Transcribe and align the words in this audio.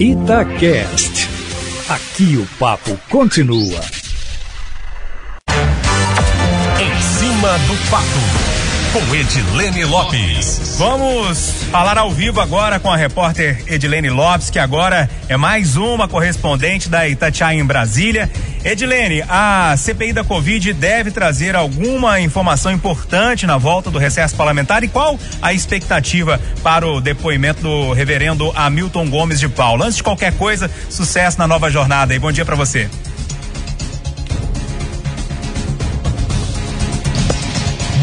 Itacast. 0.00 1.28
Aqui 1.88 2.36
o 2.36 2.46
papo 2.56 2.96
continua. 3.10 3.80
Em 6.78 7.02
cima 7.02 7.58
do 7.66 7.74
fato 7.90 8.47
com 8.92 9.14
Edilene 9.14 9.84
Lopes. 9.84 10.76
Vamos 10.78 11.64
falar 11.70 11.98
ao 11.98 12.10
vivo 12.10 12.40
agora 12.40 12.80
com 12.80 12.90
a 12.90 12.96
repórter 12.96 13.62
Edilene 13.66 14.08
Lopes, 14.08 14.48
que 14.48 14.58
agora 14.58 15.10
é 15.28 15.36
mais 15.36 15.76
uma 15.76 16.08
correspondente 16.08 16.88
da 16.88 17.06
Itatiaia 17.06 17.58
em 17.58 17.64
Brasília. 17.64 18.30
Edilene, 18.64 19.22
a 19.28 19.74
CPI 19.76 20.12
da 20.12 20.24
Covid 20.24 20.72
deve 20.72 21.10
trazer 21.10 21.54
alguma 21.54 22.20
informação 22.20 22.72
importante 22.72 23.46
na 23.46 23.58
volta 23.58 23.90
do 23.90 23.98
recesso 23.98 24.34
parlamentar 24.34 24.82
e 24.82 24.88
qual 24.88 25.18
a 25.42 25.52
expectativa 25.52 26.40
para 26.62 26.86
o 26.86 27.00
depoimento 27.00 27.62
do 27.62 27.92
reverendo 27.92 28.52
Hamilton 28.54 29.10
Gomes 29.10 29.38
de 29.38 29.48
Paula? 29.48 29.84
Antes 29.84 29.96
de 29.96 30.02
qualquer 30.02 30.32
coisa, 30.34 30.70
sucesso 30.88 31.38
na 31.38 31.46
nova 31.46 31.70
jornada 31.70 32.14
e 32.14 32.18
bom 32.18 32.32
dia 32.32 32.44
para 32.44 32.56
você. 32.56 32.88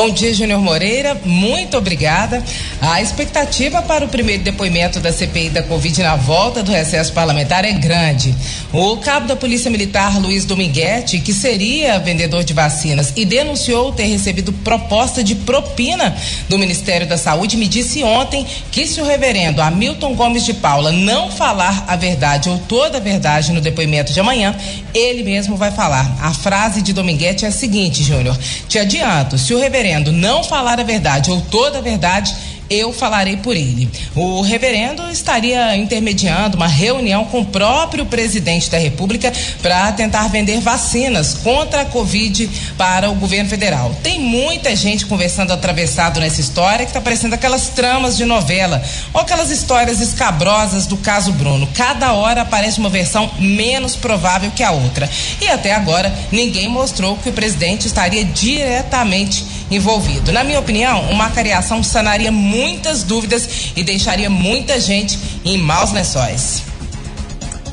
Bom 0.00 0.08
dia, 0.08 0.32
Júnior 0.32 0.62
Moreira. 0.62 1.14
Muito 1.26 1.76
obrigada. 1.76 2.42
A 2.80 3.02
expectativa 3.02 3.82
para 3.82 4.06
o 4.06 4.08
primeiro 4.08 4.42
depoimento 4.42 5.00
da 5.00 5.12
CPI 5.12 5.50
da 5.50 5.62
Covid 5.62 6.02
na 6.02 6.16
volta 6.16 6.62
do 6.62 6.72
recesso 6.72 7.12
parlamentar 7.12 7.62
é 7.62 7.72
grande. 7.72 8.34
O 8.72 8.96
cabo 8.96 9.26
da 9.26 9.36
Polícia 9.36 9.70
Militar, 9.70 10.18
Luiz 10.18 10.46
Dominguete, 10.46 11.20
que 11.20 11.34
seria 11.34 11.98
vendedor 11.98 12.42
de 12.42 12.54
vacinas 12.54 13.12
e 13.14 13.26
denunciou 13.26 13.92
ter 13.92 14.06
recebido 14.06 14.50
proposta 14.50 15.22
de 15.22 15.34
propina 15.34 16.16
do 16.48 16.56
Ministério 16.56 17.06
da 17.06 17.18
Saúde, 17.18 17.58
me 17.58 17.68
disse 17.68 18.02
ontem 18.02 18.46
que 18.72 18.86
se 18.86 18.98
o 18.98 19.04
reverendo 19.04 19.60
Hamilton 19.60 20.14
Gomes 20.14 20.46
de 20.46 20.54
Paula 20.54 20.90
não 20.90 21.30
falar 21.30 21.84
a 21.86 21.96
verdade 21.96 22.48
ou 22.48 22.58
toda 22.60 22.96
a 22.96 23.00
verdade 23.00 23.52
no 23.52 23.60
depoimento 23.60 24.10
de 24.10 24.20
amanhã, 24.20 24.56
ele 24.94 25.22
mesmo 25.22 25.54
vai 25.54 25.70
falar. 25.70 26.16
A 26.18 26.32
frase 26.32 26.80
de 26.80 26.94
Dominguete 26.94 27.44
é 27.44 27.48
a 27.48 27.52
seguinte, 27.52 28.02
Júnior: 28.02 28.38
Te 28.66 28.78
adianto, 28.78 29.36
se 29.36 29.52
o 29.52 29.58
reverendo 29.58 30.10
não 30.12 30.42
falar 30.42 30.80
a 30.80 30.84
verdade 30.84 31.30
ou 31.30 31.42
toda 31.42 31.76
a 31.76 31.82
verdade, 31.82 32.34
eu 32.70 32.92
falarei 32.92 33.36
por 33.36 33.56
ele. 33.56 33.90
O 34.14 34.40
reverendo 34.42 35.02
estaria 35.10 35.76
intermediando 35.76 36.56
uma 36.56 36.68
reunião 36.68 37.24
com 37.24 37.40
o 37.40 37.44
próprio 37.44 38.06
presidente 38.06 38.70
da 38.70 38.78
República 38.78 39.32
para 39.60 39.90
tentar 39.90 40.28
vender 40.28 40.60
vacinas 40.60 41.34
contra 41.34 41.80
a 41.82 41.84
Covid 41.84 42.48
para 42.78 43.10
o 43.10 43.14
governo 43.16 43.50
federal. 43.50 43.94
Tem 44.04 44.20
muita 44.20 44.76
gente 44.76 45.04
conversando 45.06 45.52
atravessado 45.52 46.20
nessa 46.20 46.40
história 46.40 46.86
que 46.86 46.90
está 46.90 47.00
parecendo 47.00 47.34
aquelas 47.34 47.70
tramas 47.70 48.16
de 48.16 48.24
novela 48.24 48.80
ou 49.12 49.20
aquelas 49.20 49.50
histórias 49.50 50.00
escabrosas 50.00 50.86
do 50.86 50.96
caso 50.96 51.32
Bruno. 51.32 51.68
Cada 51.74 52.12
hora 52.12 52.42
aparece 52.42 52.78
uma 52.78 52.88
versão 52.88 53.30
menos 53.40 53.96
provável 53.96 54.52
que 54.52 54.62
a 54.62 54.70
outra. 54.70 55.10
E 55.40 55.48
até 55.48 55.74
agora 55.74 56.14
ninguém 56.30 56.68
mostrou 56.68 57.16
que 57.16 57.30
o 57.30 57.32
presidente 57.32 57.88
estaria 57.88 58.24
diretamente 58.24 59.44
envolvido. 59.70 60.32
Na 60.32 60.42
minha 60.42 60.58
opinião, 60.58 61.02
uma 61.10 61.30
cariação 61.30 61.82
sanaria 61.82 62.32
muitas 62.32 63.02
dúvidas 63.02 63.72
e 63.76 63.82
deixaria 63.82 64.28
muita 64.28 64.80
gente 64.80 65.18
em 65.44 65.58
maus 65.58 65.92
lençóis. 65.92 66.62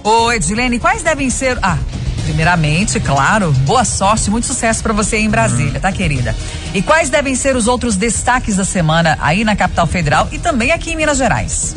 Ô, 0.04 0.32
Edilene, 0.32 0.80
quais 0.80 1.04
devem 1.04 1.30
ser. 1.30 1.58
Ah, 1.62 1.78
primeiramente, 2.24 3.00
claro, 3.00 3.52
boa 3.52 3.84
sorte, 3.84 4.30
muito 4.30 4.48
sucesso 4.48 4.84
para 4.84 4.94
você 4.94 5.18
em 5.18 5.30
Brasília, 5.30 5.80
tá, 5.80 5.92
querida? 5.92 6.36
E 6.74 6.82
quais 6.82 7.10
devem 7.10 7.36
ser 7.36 7.56
os 7.56 7.68
outros 7.68 7.96
destaques 7.96 8.58
da 8.58 8.66
semana 8.66 9.18
aí 9.22 9.44
na 9.44 9.56
capital 9.56 9.88
federal 9.88 10.28
e 10.32 10.38
também 10.38 10.72
aqui 10.72 10.92
em 10.92 10.96
Minas 10.96 11.18
Gerais? 11.18 11.76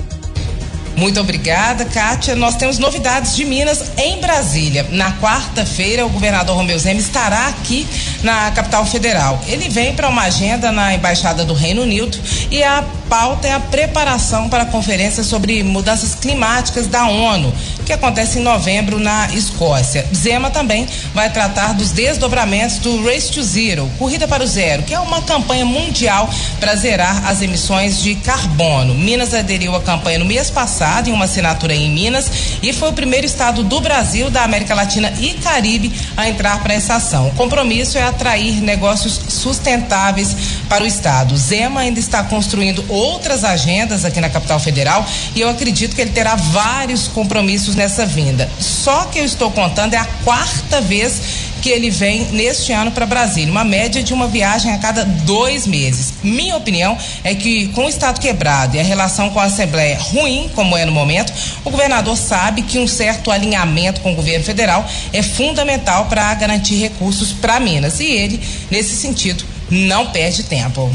Muito 0.96 1.20
obrigada, 1.20 1.84
Kátia. 1.84 2.34
Nós 2.34 2.56
temos 2.56 2.78
novidades 2.78 3.34
de 3.34 3.44
Minas 3.44 3.92
em 3.96 4.20
Brasília. 4.20 4.86
Na 4.90 5.12
quarta-feira, 5.12 6.04
o 6.04 6.10
governador 6.10 6.56
Romeu 6.56 6.78
Zema 6.78 7.00
estará 7.00 7.48
aqui 7.48 7.86
na 8.22 8.50
capital 8.50 8.84
federal. 8.84 9.42
Ele 9.46 9.68
vem 9.68 9.94
para 9.94 10.08
uma 10.08 10.22
agenda 10.22 10.70
na 10.70 10.94
Embaixada 10.94 11.44
do 11.44 11.54
Reino 11.54 11.82
Unido 11.82 12.18
e 12.50 12.62
a 12.62 12.84
pauta 13.08 13.48
é 13.48 13.52
a 13.52 13.60
preparação 13.60 14.48
para 14.48 14.62
a 14.62 14.66
conferência 14.66 15.24
sobre 15.24 15.62
mudanças 15.64 16.14
climáticas 16.14 16.86
da 16.86 17.06
ONU, 17.06 17.52
que 17.84 17.92
acontece 17.92 18.38
em 18.38 18.42
novembro 18.42 18.98
na 19.00 19.28
Escócia. 19.32 20.06
Zema 20.14 20.50
também 20.50 20.86
vai 21.12 21.30
tratar 21.30 21.74
dos 21.74 21.90
desdobramentos 21.90 22.78
do 22.78 23.04
Race 23.04 23.30
to 23.30 23.42
Zero, 23.42 23.90
Corrida 23.98 24.28
para 24.28 24.44
o 24.44 24.46
Zero, 24.46 24.84
que 24.84 24.94
é 24.94 25.00
uma 25.00 25.22
campanha 25.22 25.64
mundial 25.64 26.30
para 26.60 26.76
zerar 26.76 27.28
as 27.28 27.42
emissões 27.42 28.00
de 28.00 28.14
carbono. 28.16 28.94
Minas 28.94 29.34
aderiu 29.34 29.74
à 29.74 29.80
campanha 29.80 30.18
no 30.18 30.24
mês 30.24 30.50
passado 30.80 31.08
em 31.08 31.12
uma 31.12 31.26
assinatura 31.26 31.74
em 31.74 31.90
Minas 31.90 32.30
e 32.62 32.72
foi 32.72 32.88
o 32.88 32.92
primeiro 32.94 33.26
estado 33.26 33.62
do 33.62 33.80
Brasil, 33.82 34.30
da 34.30 34.44
América 34.44 34.74
Latina 34.74 35.12
e 35.20 35.34
Caribe 35.34 35.92
a 36.16 36.26
entrar 36.26 36.62
para 36.62 36.72
essa 36.72 36.94
ação. 36.94 37.28
O 37.28 37.32
compromisso 37.32 37.98
é 37.98 38.02
atrair 38.02 38.62
negócios 38.62 39.20
sustentáveis 39.28 40.34
para 40.70 40.82
o 40.82 40.86
estado. 40.86 41.36
Zema 41.36 41.80
ainda 41.80 42.00
está 42.00 42.22
construindo 42.22 42.82
outras 42.88 43.44
agendas 43.44 44.06
aqui 44.06 44.22
na 44.22 44.30
capital 44.30 44.58
federal 44.58 45.04
e 45.34 45.42
eu 45.42 45.50
acredito 45.50 45.94
que 45.94 46.00
ele 46.00 46.12
terá 46.12 46.34
vários 46.34 47.08
compromissos 47.08 47.74
nessa 47.74 48.06
vinda. 48.06 48.50
Só 48.58 49.04
que 49.04 49.18
eu 49.18 49.24
estou 49.26 49.50
contando 49.50 49.92
é 49.92 49.98
a 49.98 50.06
quarta 50.24 50.80
vez 50.80 51.20
que 51.60 51.68
ele 51.68 51.90
vem 51.90 52.24
neste 52.32 52.72
ano 52.72 52.90
para 52.90 53.06
Brasília, 53.06 53.50
uma 53.50 53.64
média 53.64 54.02
de 54.02 54.12
uma 54.12 54.26
viagem 54.26 54.72
a 54.72 54.78
cada 54.78 55.04
dois 55.04 55.66
meses. 55.66 56.14
Minha 56.22 56.56
opinião 56.56 56.96
é 57.22 57.34
que, 57.34 57.68
com 57.68 57.86
o 57.86 57.88
Estado 57.88 58.20
quebrado 58.20 58.76
e 58.76 58.80
a 58.80 58.82
relação 58.82 59.30
com 59.30 59.40
a 59.40 59.44
Assembleia 59.44 59.98
ruim, 59.98 60.50
como 60.54 60.76
é 60.76 60.84
no 60.84 60.92
momento, 60.92 61.32
o 61.64 61.70
governador 61.70 62.16
sabe 62.16 62.62
que 62.62 62.78
um 62.78 62.86
certo 62.86 63.30
alinhamento 63.30 64.00
com 64.00 64.12
o 64.12 64.16
governo 64.16 64.44
federal 64.44 64.86
é 65.12 65.22
fundamental 65.22 66.06
para 66.06 66.32
garantir 66.34 66.76
recursos 66.76 67.32
para 67.32 67.60
Minas. 67.60 68.00
E 68.00 68.06
ele, 68.06 68.40
nesse 68.70 68.96
sentido, 68.96 69.44
não 69.70 70.06
perde 70.06 70.44
tempo. 70.44 70.90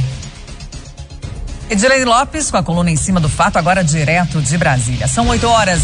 Edilene 1.68 2.06
Lopes 2.06 2.52
com 2.52 2.58
a 2.58 2.64
coluna 2.64 2.92
em 2.92 2.96
cima 2.96 3.20
do 3.20 3.28
fato, 3.28 3.58
agora 3.58 3.84
direto 3.84 4.40
de 4.40 4.56
Brasília. 4.56 5.08
São 5.08 5.28
8 5.28 5.48
horas. 5.48 5.82